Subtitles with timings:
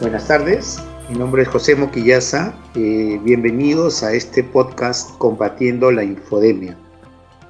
[0.00, 0.78] Buenas tardes,
[1.10, 2.54] mi nombre es José Moquillaza.
[2.74, 6.74] Eh, bienvenidos a este podcast Combatiendo la Infodemia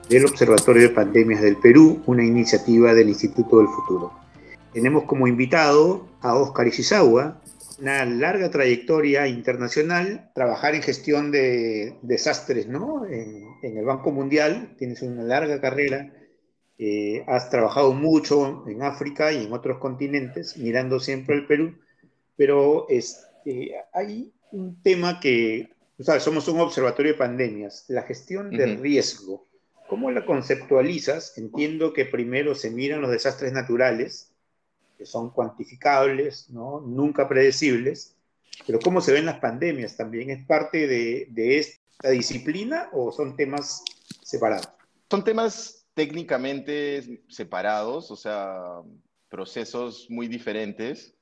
[0.08, 4.12] del Observatorio de Pandemias del Perú, una iniciativa del Instituto del Futuro.
[4.72, 7.40] Tenemos como invitado a Oscar Ishizawa,
[7.78, 13.06] una larga trayectoria internacional, trabajar en gestión de desastres ¿no?
[13.06, 16.12] en, el Banco Mundial, tienes una larga carrera,
[16.78, 21.74] eh, has trabajado mucho en África y en otros continentes, mirando siempre al Perú
[22.40, 25.68] pero este, hay un tema que,
[25.98, 29.46] o sea, somos un observatorio de pandemias, la gestión del riesgo.
[29.90, 31.36] ¿Cómo la conceptualizas?
[31.36, 34.32] Entiendo que primero se miran los desastres naturales,
[34.96, 36.80] que son cuantificables, ¿no?
[36.80, 38.16] nunca predecibles,
[38.66, 40.30] pero ¿cómo se ven las pandemias también?
[40.30, 43.84] ¿Es parte de, de esta disciplina o son temas
[44.22, 44.70] separados?
[45.10, 48.80] Son temas técnicamente separados, o sea,
[49.28, 51.19] procesos muy diferentes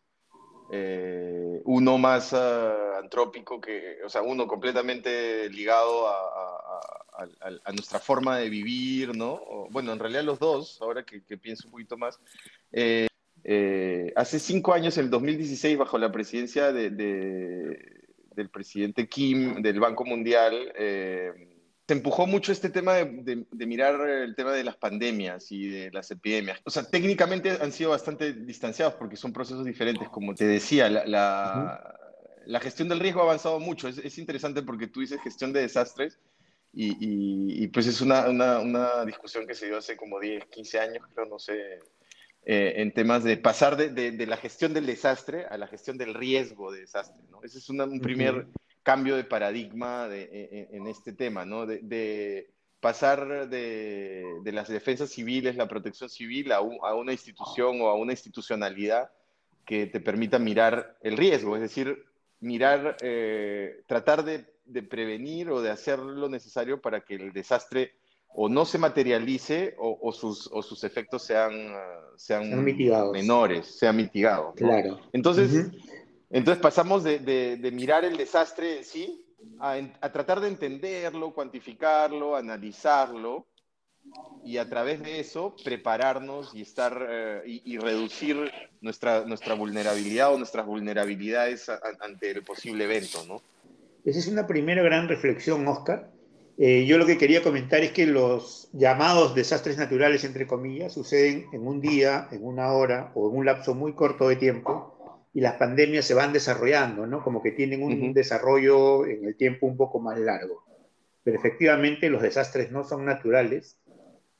[0.70, 8.48] eh, uno más uh, antrópico, que, o sea, uno completamente ligado a, nuestra forma de
[8.48, 9.66] vivir, ¿no?
[9.70, 12.20] bueno, en realidad los dos, ahora que, pienso un poquito más.
[12.72, 13.08] Eh,
[13.44, 19.80] eh, hace cinco años, en el 2016, bajo la presidencia de, del presidente Kim del
[19.80, 20.72] Banco Mundial,
[21.88, 26.10] se empujó mucho este tema de, mirar el tema de las pandemias y de las
[26.10, 26.60] epidemias.
[26.64, 30.06] O sea, técnicamente han sido bastante distanciados porque son procesos diferentes.
[30.10, 31.06] Como te decía, la,
[32.44, 33.88] la, gestión del riesgo ha avanzado mucho.
[33.88, 36.18] Es, interesante porque tú dices gestión de desastres
[36.74, 36.94] y,
[37.64, 41.06] y, pues es una, una, una, discusión que se dio hace como 10, 15 años,
[41.14, 41.78] creo, no sé,
[42.44, 46.12] eh, en temas de pasar de, de, la gestión del desastre a la gestión del
[46.12, 47.24] riesgo de desastre.
[47.30, 47.42] ¿no?
[47.42, 48.46] Ese es un primer
[48.88, 51.66] cambio de paradigma de, e, e, en, este tema, ¿no?
[51.66, 52.48] De,
[52.80, 59.10] pasar de, las defensas civiles, la protección civil, a, una institución o a una institucionalidad
[59.66, 62.02] que te permita mirar el riesgo, es decir,
[62.40, 64.46] mirar, eh, tratar de,
[64.84, 67.92] prevenir o de hacer lo necesario para que el desastre
[68.32, 71.74] o no se materialice o, sus, o sus, efectos sean,
[72.16, 72.64] sean,
[73.12, 74.54] menores, sean mitigados.
[74.54, 74.98] Claro.
[75.12, 75.72] Entonces,
[76.30, 79.24] entonces pasamos de, mirar el desastre sí
[79.60, 83.46] a, tratar de entenderlo, cuantificarlo, analizarlo
[84.44, 88.50] y a través de eso prepararnos y estar eh, y, reducir
[88.80, 93.42] nuestra, nuestra vulnerabilidad o nuestras vulnerabilidades ante el posible evento, ¿no?
[94.04, 96.10] Esa es una primera gran reflexión, Oscar.
[96.56, 101.46] Eh, yo lo que quería comentar es que los llamados desastres naturales, entre comillas, suceden
[101.52, 104.97] en un día, en una hora o en un lapso muy corto de tiempo
[105.34, 107.22] y las pandemias se van desarrollando, ¿no?
[107.22, 110.64] Como que tienen un desarrollo en el tiempo un poco más largo.
[111.22, 113.78] Pero efectivamente los desastres no son naturales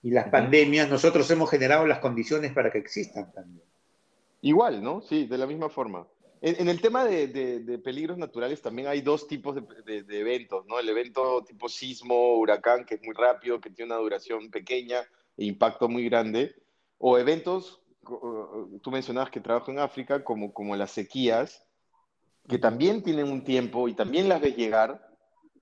[0.03, 3.67] y las pandemias, nosotros hemos generado las condiciones para que existan también.
[4.41, 5.03] Igual, ¿no?
[5.03, 6.07] Sí, de la misma forma.
[6.41, 10.79] En, el tema de, peligros naturales también hay dos tipos de, eventos, ¿no?
[10.79, 15.01] El evento tipo sismo, huracán, que es muy rápido, que tiene una duración pequeña
[15.37, 16.55] e impacto muy grande,
[16.99, 21.67] o eventos tú mencionabas que trabajo en África, como, como las sequías,
[22.49, 25.07] que también tienen un tiempo y también las ves llegar,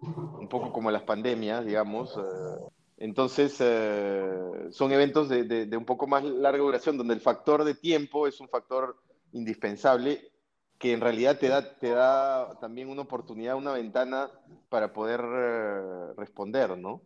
[0.01, 2.17] un poco como las pandemias, digamos.
[2.17, 7.65] Eh, entonces, eh, son eventos de, de, un poco más larga duración, donde el factor
[7.65, 8.97] de tiempo es un factor
[9.33, 10.31] indispensable,
[10.79, 14.31] que en realidad te da, te da también una oportunidad, una ventana
[14.69, 17.03] para poder eh, responder, ¿no?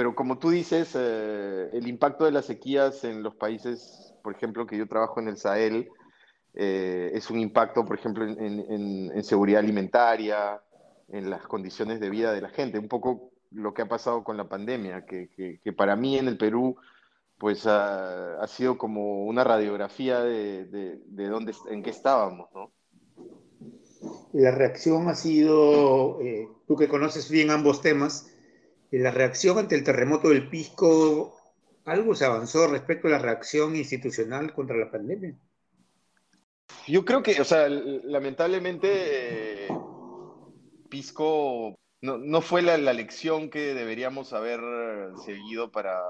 [0.00, 4.78] Pero como tú dices, el impacto de las sequías en los países por ejemplo, que
[4.78, 5.90] yo trabajo en el Sahel,
[6.54, 10.62] eh, es un impacto, por ejemplo, en, seguridad alimentaria,
[11.08, 14.38] en las condiciones de vida de la gente, un poco lo que ha pasado con
[14.38, 16.76] la pandemia, que, para mí en el Perú
[17.36, 22.72] pues ha, sido como una radiografía de, de, dónde, en qué estábamos, ¿no?
[24.32, 28.29] La reacción ha sido, eh, tú que conoces bien ambos temas,
[28.98, 31.40] la reacción ante el terremoto del Pisco
[31.84, 35.34] ¿Algo se avanzó respecto a la reacción institucional contra la pandemia?
[36.86, 39.68] Yo creo que, o sea, lamentablemente,
[40.88, 44.60] Pisco no, fue la, lección que deberíamos haber
[45.24, 46.00] seguido para,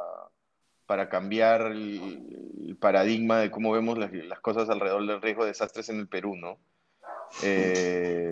[0.87, 5.99] para cambiar el, paradigma de cómo vemos las, cosas alrededor del riesgo de desastres en
[5.99, 6.59] el Perú, ¿no?
[7.43, 8.31] Eh,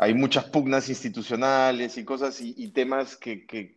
[0.00, 3.76] hay muchas pugnas institucionales y cosas y, temas que, que,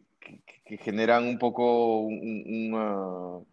[0.78, 3.46] generan un poco un,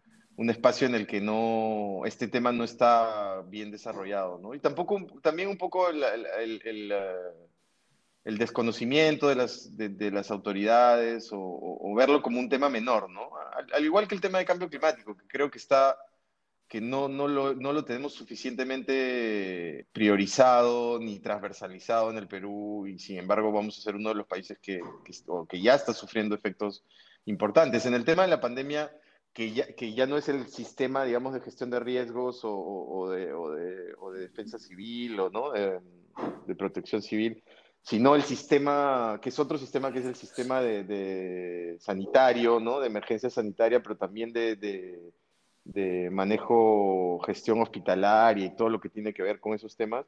[0.49, 4.55] espacio en el que no, este tema no está bien desarrollado, ¿no?
[4.55, 6.01] Y tampoco, también un poco el,
[6.63, 7.03] el,
[8.23, 13.31] el, desconocimiento de las, de, las autoridades o, verlo como un tema menor, ¿no?
[13.73, 15.97] Al, igual que el tema de cambio climático, que creo que está
[16.71, 22.97] que no, no, lo, no lo tenemos suficientemente priorizado ni transversalizado en el Perú y
[22.97, 25.11] sin embargo vamos a ser uno de los países que, que,
[25.49, 26.85] que ya está sufriendo efectos
[27.25, 27.85] importantes.
[27.85, 28.89] En el tema de la pandemia,
[29.33, 33.09] que ya, que ya no es el sistema, digamos, de gestión de riesgos o, o,
[33.09, 35.51] de, o de, de, defensa civil o ¿no?
[35.51, 35.77] de,
[36.47, 37.43] de, protección civil,
[37.81, 42.79] sino el sistema, que es otro sistema, que es el sistema de, sanitario, ¿no?
[42.79, 45.10] de emergencia sanitaria, pero también de
[45.63, 50.05] de manejo, gestión hospitalaria y todo lo que tiene que ver con esos temas,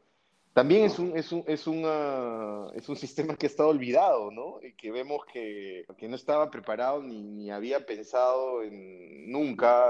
[0.53, 4.59] también es un, es un, es una, es un sistema que ha estado olvidado, ¿no?
[4.61, 9.83] Y que vemos que, que no estaba preparado ni, ni había pensado en, nunca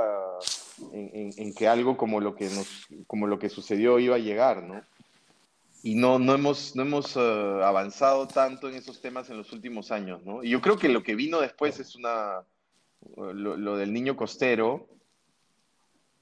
[0.93, 4.63] en, en, que algo como lo que, nos, como lo que sucedió iba a llegar,
[4.63, 4.81] ¿no?
[5.85, 9.91] Y no, no hemos, no hemos uh, avanzado tanto en esos temas en los últimos
[9.91, 10.41] años, ¿no?
[10.41, 12.41] Y yo creo que lo que vino después es una,
[13.17, 14.87] lo, lo del niño costero,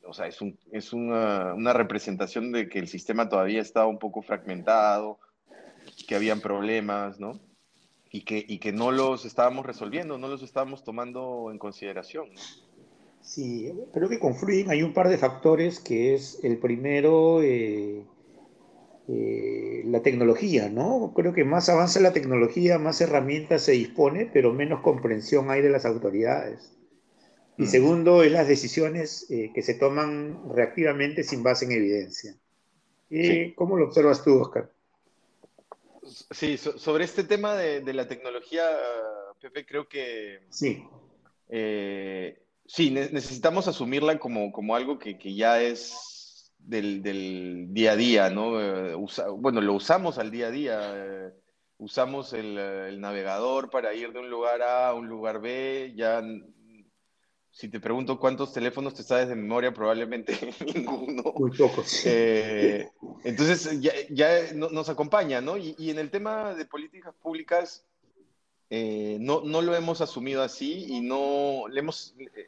[0.03, 3.99] o sea, es, un, es una, una, representación de que el sistema todavía estaba un
[3.99, 5.19] poco fragmentado,
[6.07, 7.39] que habían problemas, ¿no?
[8.09, 12.33] Y que, y que no los estábamos resolviendo, no los estábamos tomando en consideración.
[12.33, 12.41] ¿no?
[13.21, 18.03] Sí, creo que confluyen, hay un par de factores que es el primero, eh,
[19.07, 21.13] eh, la tecnología, ¿no?
[21.15, 25.69] Creo que más avanza la tecnología, más herramientas se dispone, pero menos comprensión hay de
[25.69, 26.80] las autoridades.
[27.61, 32.35] Y segundo, es las decisiones eh, que se toman reactivamente sin base en evidencia.
[33.09, 33.53] Sí.
[33.55, 34.71] ¿Cómo lo observas tú, Oscar?
[36.31, 38.63] Sí, so, sobre este tema de, de, la tecnología,
[39.39, 40.39] Pepe, creo que...
[40.49, 40.83] Sí.
[41.49, 47.91] Eh, sí, ne necesitamos asumirla como, como algo que, que ya es del, del, día
[47.91, 48.59] a día, ¿no?
[48.59, 50.79] Eh, usa, bueno, lo usamos al día a día.
[50.95, 51.31] Eh,
[51.77, 56.23] usamos el, el navegador para ir de un lugar A a un lugar B, ya
[57.51, 60.33] si te pregunto cuántos teléfonos te sabes de memoria, probablemente
[60.73, 61.33] ninguno.
[61.35, 62.05] Muy pocos.
[62.05, 62.89] Eh,
[63.25, 65.57] entonces ya, ya no, nos acompaña, ¿no?
[65.57, 67.85] Y, y, en el tema de políticas públicas,
[68.69, 72.47] eh, no, no, lo hemos asumido así y no le hemos, eh,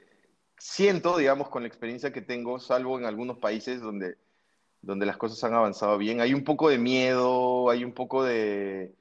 [0.57, 4.15] siento, digamos, con la experiencia que tengo, salvo en algunos países donde,
[4.81, 8.95] donde las cosas han avanzado bien, hay un poco de miedo, hay un poco de,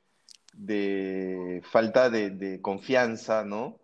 [0.53, 3.79] de falta de, de confianza, ¿no?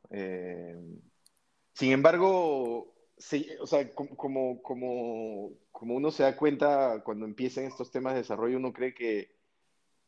[1.79, 7.93] Sin embargo, sí, o sea, como, como, como uno se da cuenta cuando empiezan estos
[7.93, 9.31] temas de desarrollo, uno cree que,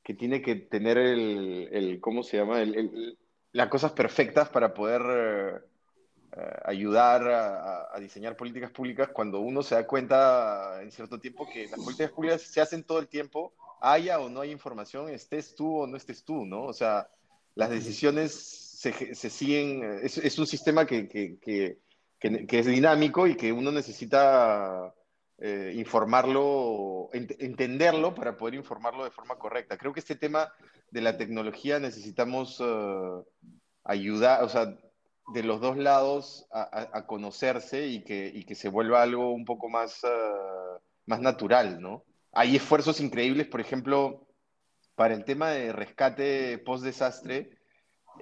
[0.03, 2.61] que tiene que tener el, el ¿cómo se llama?
[2.61, 3.19] El, el,
[3.53, 5.63] las cosas perfectas para poder
[6.33, 11.49] uh, ayudar a, a, diseñar políticas públicas cuando uno se da cuenta en cierto tiempo
[11.49, 15.55] que las políticas públicas se hacen todo el tiempo, haya o no hay información, estés
[15.55, 16.65] tú o no estés tú, ¿no?
[16.65, 17.09] O sea,
[17.55, 21.77] las decisiones se, se siguen, es, es, un sistema que, que, que,
[22.19, 24.95] que, es dinámico y que uno necesita
[25.37, 29.77] eh, informarlo, ent entenderlo para poder informarlo de forma correcta.
[29.77, 30.51] Creo que este tema
[30.91, 33.23] de la tecnología necesitamos uh,
[33.85, 34.75] ayudar, o sea,
[35.35, 39.31] de los dos lados a, a, a conocerse y que, y que, se vuelva algo
[39.31, 42.07] un poco más, uh, más natural, ¿no?
[42.33, 44.27] Hay esfuerzos increíbles, por ejemplo,
[44.95, 47.60] para el tema de rescate post-desastre,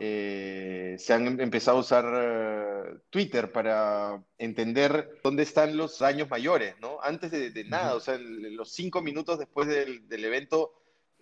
[0.01, 6.77] eh, se han empezado a usar uh, Twitter para entender dónde están los daños mayores,
[6.81, 6.99] ¿no?
[7.03, 7.97] Antes de, de nada, uh -huh.
[7.97, 10.73] o sea, el, los cinco minutos después del, del evento,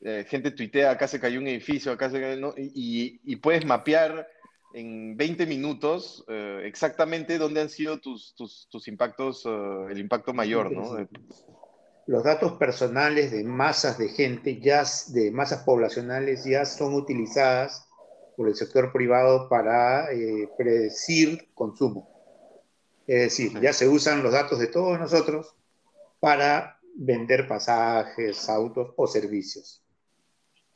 [0.03, 2.55] eh, gente tuitea, acá se cayó un edificio, acá se cayó, ¿no?
[2.57, 4.29] y, y, puedes mapear
[4.75, 10.71] en 20 minutos uh, exactamente dónde han sido tus, tus, tus impactos, el impacto mayor,
[10.71, 11.09] ¿no?
[12.07, 17.86] Los datos personales de masas de gente, ya de masas poblacionales, ya son utilizadas
[18.37, 22.09] por el sector privado para eh, predecir consumo.
[23.07, 25.55] Es decir, ya se usan los datos de todos nosotros
[26.21, 29.83] para vender pasajes, autos o servicios.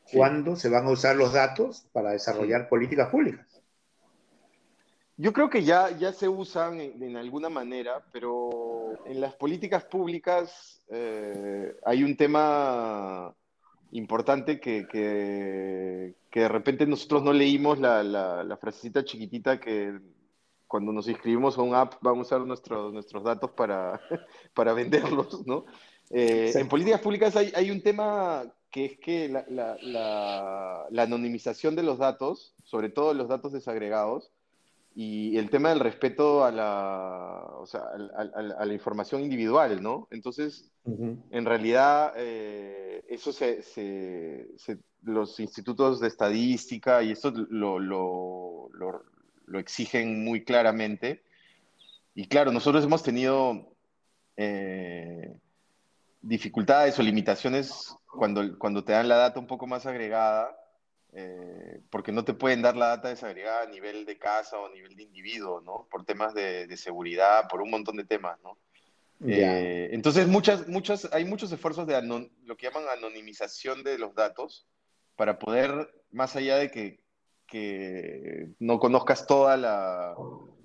[0.07, 0.17] Sí.
[0.17, 3.47] ¿Cuándo se van a usar los datos para desarrollar políticas públicas?
[5.17, 9.85] Yo creo que ya, ya se usan en, en alguna manera, pero en las políticas
[9.85, 13.35] públicas eh, hay un tema
[13.93, 19.99] importante que, que, que, de repente nosotros no leímos la, la, la, frasecita chiquitita que
[20.67, 24.01] cuando nos inscribimos a un app vamos a usar nuestros, nuestros datos para,
[24.55, 25.65] para venderlos, ¿no?
[26.11, 31.77] Eh, en políticas públicas hay, hay, un tema que es que la, la, la, anonimización
[31.77, 34.33] de los datos, sobre todo los datos desagregados,
[34.95, 39.83] y el tema del respeto a la, o sea, a, a, a la información individual,
[39.83, 40.09] ¿no?
[40.11, 41.17] Entonces, uh -huh.
[41.31, 48.69] en realidad, eh, eso se, se, se, los institutos de estadística y eso lo, lo,
[48.73, 49.05] lo,
[49.47, 51.23] lo, exigen muy claramente.
[52.15, 53.73] Y claro, nosotros hemos tenido
[54.37, 55.37] eh,
[56.21, 60.60] dificultades o limitaciones cuando, cuando te dan la data un poco más agregada,
[61.13, 64.71] eh, porque no te pueden dar la data desagregada a nivel de casa o a
[64.71, 65.89] nivel de individuo, ¿no?
[65.91, 68.59] Por temas de, seguridad, por un montón de temas, ¿no?
[69.27, 74.67] Eh, entonces, muchas, muchas, hay muchos esfuerzos de lo que llaman anonimización de los datos
[75.17, 77.01] para poder, más allá de que,
[77.47, 80.15] que no conozcas toda la,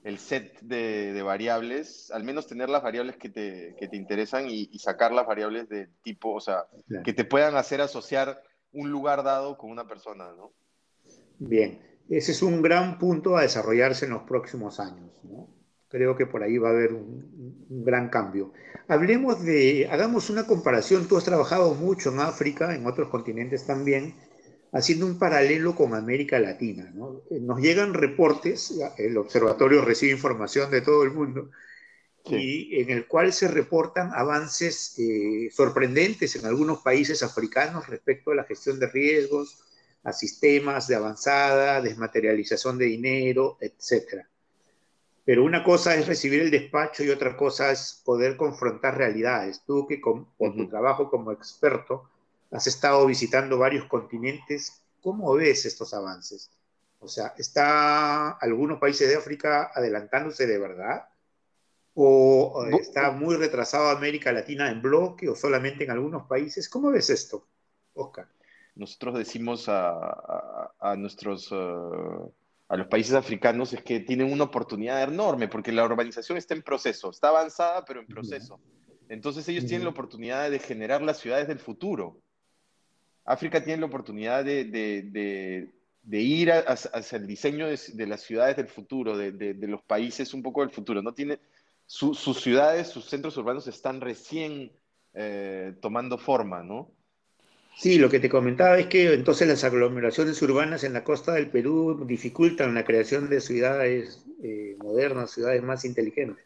[0.05, 4.67] el set de, variables, al menos tener las variables que te, que te interesan y,
[4.77, 6.67] sacar las variables de tipo, o sea,
[7.03, 8.41] que te puedan hacer asociar
[8.75, 10.53] un lugar dado con una persona, ¿no?
[11.39, 11.79] Bien,
[12.09, 15.49] ese es un gran punto a desarrollarse en los próximos años, ¿no?
[15.87, 18.51] Creo que por ahí va a haber un, gran cambio.
[18.87, 24.13] Hablemos de, hagamos una comparación, tú has trabajado mucho en África, en otros continentes también,
[24.73, 26.93] haciendo un paralelo con América Latina.
[27.29, 31.49] Eh, nos llegan reportes, el observatorio recibe información de todo el mundo,
[32.27, 38.35] y en el cual se reportan avances eh, sorprendentes en algunos países africanos respecto a
[38.35, 39.63] la gestión de riesgos,
[40.03, 44.25] a sistemas de avanzada, desmaterialización de dinero, etc.
[45.25, 49.61] Pero una cosa es recibir el despacho y otra cosa es poder confrontar realidades.
[49.65, 52.09] Tú que con, tu trabajo como experto
[52.51, 56.51] has estado visitando varios continentes, ¿cómo ves estos avances?
[56.99, 61.05] O sea, ¿está algunos países de África adelantándose de verdad?
[61.97, 66.67] ¿O está muy retrasado América Latina en bloque o solamente en algunos países?
[66.67, 67.47] ¿Cómo ves esto,
[67.93, 68.27] Oscar?
[68.75, 71.49] Nosotros decimos a, nuestros...
[71.51, 72.31] Eh,
[72.67, 76.63] a los países africanos es que tienen una oportunidad enorme porque la urbanización está en
[76.63, 78.59] proceso, está avanzada pero en proceso.
[79.07, 82.19] Entonces ellos tienen la oportunidad de generar las ciudades del futuro.
[83.23, 85.71] África tiene la oportunidad de,
[86.11, 90.71] ir hacia el diseño de, las ciudades del futuro, de, los países un poco del
[90.71, 91.01] futuro.
[91.01, 91.39] No tiene,
[91.85, 94.71] sus ciudades, sus centros urbanos están recién
[95.13, 96.91] eh, tomando forma, ¿no?
[97.77, 101.49] Sí, lo que te comentaba es que entonces las aglomeraciones urbanas en la costa del
[101.49, 106.45] Perú dificultan la creación de ciudades eh, modernas, ciudades más inteligentes.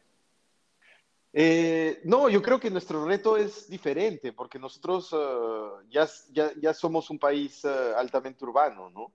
[1.32, 7.12] Eh, no, yo creo que nuestro reto es diferente, porque nosotros uh, ya, ya, somos
[7.12, 9.14] un país uh, altamente urbano, ¿no?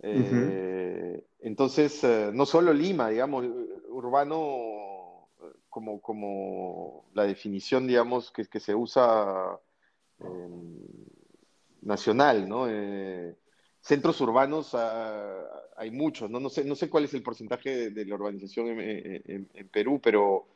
[0.00, 3.44] Eh, entonces, uh, no solo Lima, digamos,
[3.88, 4.87] urbano
[5.68, 9.58] como, como la definición, digamos, que, que se usa
[10.20, 10.78] em,
[11.82, 12.66] nacional, ¿no?
[13.80, 14.74] centros urbanos
[15.76, 16.40] hay muchos, ¿no?
[16.40, 20.46] No sé, no sé cuál es el porcentaje de, la urbanización en Perú, pero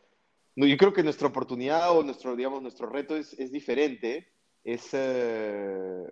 [0.57, 4.29] yo creo que nuestra oportunidad o nuestro, digamos, nuestro reto es, es diferente.
[4.65, 6.05] Es, eh,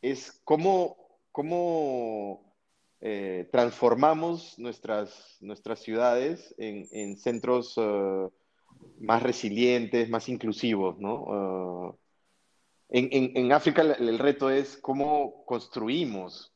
[0.00, 0.96] es cómo,
[1.30, 2.53] cómo
[3.06, 8.32] eh, transformamos nuestras, nuestras ciudades en, en centros uh,
[8.98, 11.14] más resilientes, más inclusivos, ¿no?
[11.24, 11.98] Uh,
[12.88, 16.54] en, en, en, África el, el, reto es cómo construimos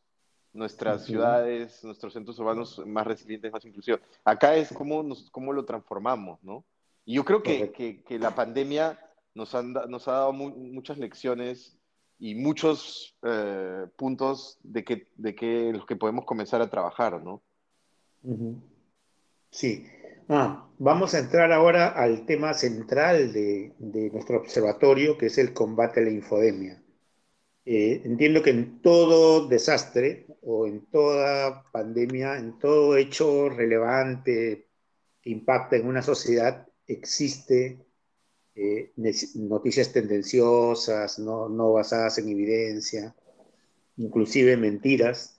[0.54, 4.00] nuestras ciudades, nuestros centros urbanos más resilientes, más inclusivos.
[4.24, 6.64] Acá es cómo, nos, cómo lo transformamos, ¿no?
[7.04, 7.72] Y yo creo que,
[8.06, 8.98] que, la pandemia
[9.34, 11.78] nos, han, nos ha dado muchas lecciones
[12.18, 17.42] y muchos eh, puntos de que, de que los que podemos comenzar a trabajar, ¿no?
[19.50, 19.86] Sí.
[20.28, 25.54] Ah, vamos a entrar ahora al tema central de, de nuestro observatorio, que es el
[25.54, 26.82] combate a la infodemia.
[27.70, 34.68] Eh, entiendo que en todo desastre o en toda pandemia, en todo hecho relevante
[35.20, 37.87] que impacta en una sociedad, existe
[38.60, 38.90] eh,
[39.36, 43.14] noticias tendenciosas, no, no, basadas en evidencia,
[43.96, 45.38] inclusive mentiras,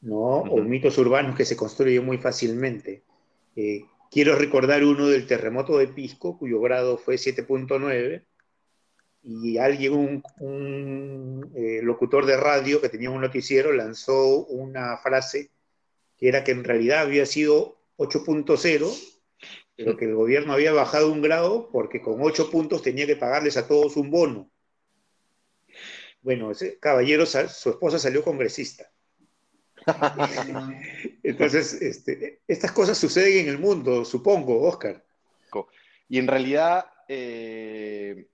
[0.00, 0.40] ¿no?
[0.40, 3.04] o mitos urbanos que se construyen muy fácilmente.
[3.54, 8.24] Eh, quiero recordar uno del terremoto de Pisco, cuyo grado fue 7.9,
[9.22, 15.50] y alguien, un, un eh, locutor de radio que tenía un noticiero, lanzó una frase
[16.18, 19.15] que era que en realidad había sido 8.0
[19.76, 23.56] pero que el gobierno había bajado un grado porque con ocho puntos tenía que pagarles
[23.56, 24.50] a todos un bono.
[26.22, 28.90] Bueno, ese caballero, su esposa salió congresista.
[31.22, 35.04] Entonces, este, estas cosas suceden en el mundo, supongo, Oscar.
[36.08, 38.28] Y en realidad, eh,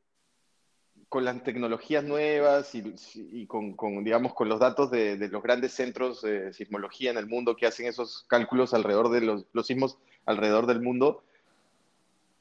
[1.09, 6.53] con las tecnologías nuevas y, con, digamos, con los datos de, los grandes centros de
[6.53, 10.81] sismología en el mundo que hacen esos cálculos alrededor de los, los sismos alrededor del
[10.81, 11.25] mundo,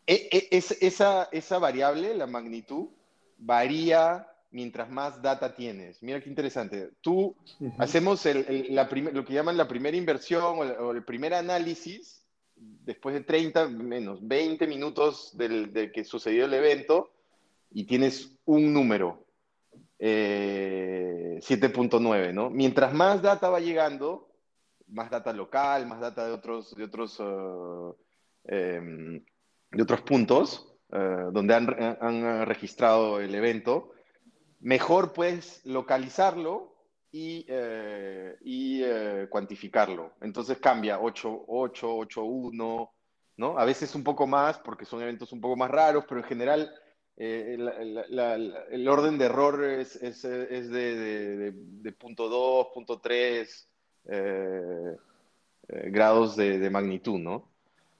[0.05, 2.89] es, esa, esa variable, la magnitud,
[3.38, 6.03] varía mientras más data tienes.
[6.03, 6.91] Mira qué interesante.
[7.01, 7.36] Tú
[7.77, 13.22] hacemos el, la lo que llaman la primera inversión o el, primer análisis después de
[13.22, 17.12] 30, menos 20 minutos del, de que sucedió el evento
[17.72, 19.25] y tienes un número,
[20.00, 22.50] 7.9, eh, ¿no?
[22.50, 24.29] Mientras más data va llegando,
[24.88, 27.96] más data local, más data de otros, de otros, uh,
[28.43, 29.24] em,
[29.71, 33.93] de otros puntos uh, donde han, han, registrado el evento,
[34.59, 36.75] mejor puedes localizarlo
[37.11, 37.45] y,
[38.41, 38.83] y
[39.29, 40.13] cuantificarlo.
[40.21, 42.93] Entonces cambia 8, 8, 8, 1,
[43.37, 43.57] ¿no?
[43.57, 46.73] A veces un poco más porque son eventos un poco más raros, pero en general
[47.17, 47.57] eh,
[48.71, 53.69] el orden de error es, es, es de, de, de, punto 2, punto 3
[54.05, 54.95] eh,
[55.67, 57.50] eh, grados de, magnitud, ¿no?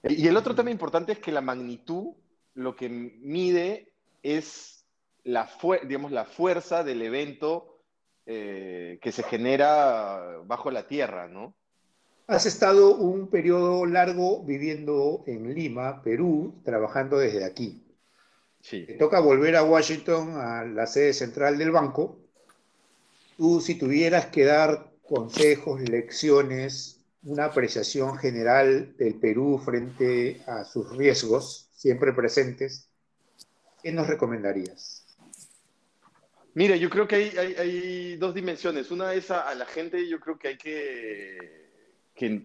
[0.04, 2.14] Y el otro tema importante es que la magnitud
[2.54, 4.84] lo que mide es
[5.24, 5.48] la,
[5.86, 7.68] digamos, la fuerza del evento
[8.24, 11.54] que se genera bajo la tierra, ¿no?
[12.28, 17.84] Has estado un periodo largo viviendo en Lima, Perú, trabajando desde aquí.
[18.60, 18.86] Sí.
[18.86, 22.20] Te toca volver a Washington, a la sede central del banco.
[23.36, 30.96] Tú, si tuvieras que dar consejos, lecciones, una apreciación general del Perú frente a sus
[30.96, 32.88] riesgos siempre presentes,
[33.82, 35.04] ¿qué nos recomendarías?
[36.54, 38.90] Mira, yo creo que hay, hay, dos dimensiones.
[38.90, 42.44] Una es a, la gente, yo creo que hay que,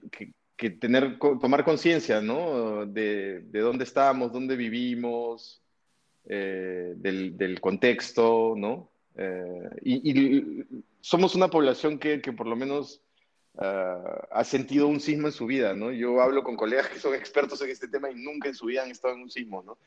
[0.56, 2.86] que, tener, tomar conciencia, ¿no?
[2.86, 5.62] De, de, dónde estamos, dónde vivimos,
[6.26, 8.90] eh, del, contexto, ¿no?
[9.16, 10.64] Eh, y,
[11.02, 13.02] somos una población que, que por lo menos
[13.60, 15.92] ha sentido un sismo en su vida, ¿no?
[15.92, 18.84] Yo hablo con colegas que son expertos en este tema y nunca en su vida
[18.84, 19.78] han estado en un sismo, ¿no?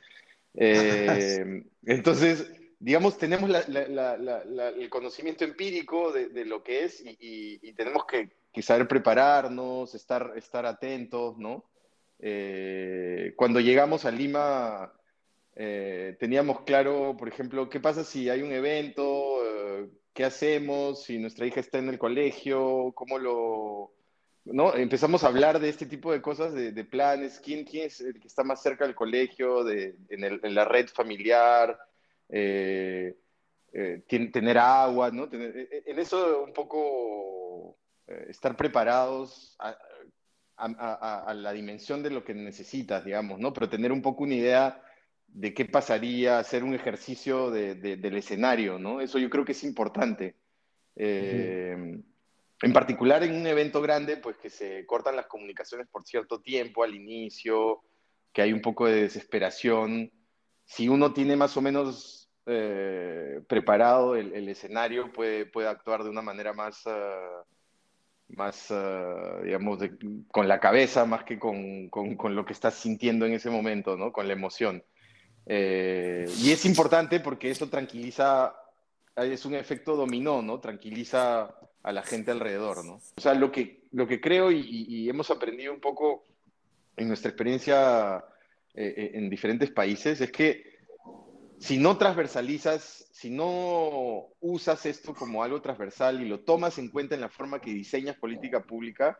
[0.54, 8.62] Eh, entonces, digamos, tenemos el conocimiento empírico de, lo que es y, tenemos que, que,
[8.62, 11.64] saber prepararnos, estar, estar atentos, ¿no?
[13.36, 14.92] cuando llegamos a Lima,
[15.62, 19.29] eh, teníamos claro, por ejemplo, qué pasa si hay un evento, eh,
[20.12, 23.92] qué hacemos, si nuestra hija está en el colegio, cómo lo...
[24.44, 24.74] ¿no?
[24.74, 28.28] Empezamos a hablar de este tipo de cosas, de, planes, ¿Quién, quién es el que
[28.28, 31.78] está más cerca del colegio, de, en, la red familiar,
[32.28, 33.16] eh,
[34.32, 35.28] tener agua, ¿no?
[35.30, 37.76] en eso un poco
[38.28, 43.52] estar preparados a, la dimensión de lo que necesitas, digamos, ¿no?
[43.52, 44.82] Pero tener un poco una idea
[45.32, 49.00] de qué pasaría hacer un ejercicio del escenario, ¿no?
[49.00, 50.36] Eso yo creo que es importante.
[50.96, 51.76] Eh,
[52.62, 56.82] en particular en un evento grande, pues que se cortan las comunicaciones por cierto tiempo
[56.82, 57.82] al inicio,
[58.32, 60.12] que hay un poco de desesperación.
[60.64, 66.22] Si uno tiene más o menos eh, preparado el, escenario, puede, puede actuar de una
[66.22, 67.44] manera más, ah,
[68.28, 68.72] más
[69.42, 69.78] digamos,
[70.30, 73.96] con la cabeza, más que con, con, con, lo que estás sintiendo en ese momento,
[73.96, 74.12] ¿no?
[74.12, 74.84] Con la emoción.
[75.52, 78.54] Eh, y es importante porque eso tranquiliza,
[79.16, 80.60] es un efecto dominó, ¿no?
[80.60, 83.00] Tranquiliza a la gente alrededor, ¿no?
[83.16, 86.24] O sea, lo que, lo que creo y, hemos aprendido un poco
[86.96, 88.24] en nuestra experiencia
[88.74, 90.78] eh, eh, en diferentes países es que
[91.58, 97.16] si no transversalizas, si no usas esto como algo transversal y lo tomas en cuenta
[97.16, 99.18] en la forma que diseñas política pública,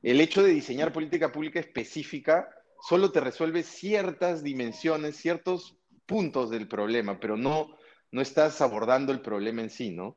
[0.00, 2.48] el hecho de diseñar política pública específica
[2.82, 7.76] solo te resuelve ciertas dimensiones, ciertos puntos del problema, pero no,
[8.10, 10.16] no estás abordando el problema en sí, ¿no?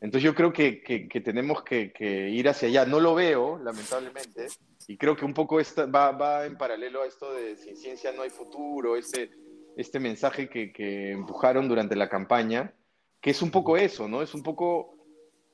[0.00, 2.84] Entonces yo creo que, que, tenemos que, que, ir hacia allá.
[2.84, 4.46] No lo veo, lamentablemente,
[4.86, 8.12] y creo que un poco esta, va, va, en paralelo a esto de sin ciencia
[8.12, 9.30] no hay futuro, este,
[9.76, 12.74] este mensaje que, empujaron durante la campaña,
[13.20, 14.22] que es un poco eso, ¿no?
[14.22, 14.95] Es un poco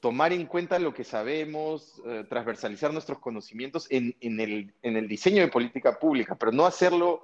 [0.03, 6.01] tomar en cuenta lo que sabemos, eh, transversalizar nuestros conocimientos en, el, diseño de política
[6.01, 7.23] pública, pero no hacerlo,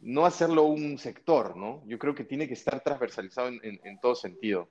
[0.00, 1.82] no hacerlo un sector, ¿no?
[1.86, 4.70] Yo creo que tiene que estar transversalizado en, todo sentido.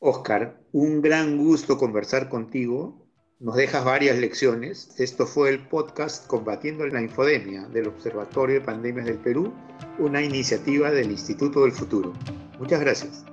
[0.00, 3.06] Oscar, un gran gusto conversar contigo.
[3.38, 4.98] Nos dejas varias lecciones.
[4.98, 9.54] Esto fue el podcast Combatiendo la Infodemia del Observatorio de Pandemias del Perú,
[10.00, 12.12] una iniciativa del Instituto del Futuro.
[12.58, 13.24] Muchas gracias.